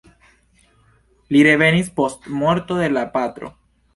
Li 1.35 1.41
revenis 1.49 1.93
post 2.01 2.25
morto 2.39 2.81
de 2.83 2.91
la 2.97 3.07
patro. 3.19 3.53